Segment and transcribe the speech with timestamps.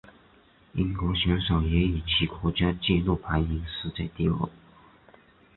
[0.73, 4.49] 英国选手也以其国家纪录排名世界第二。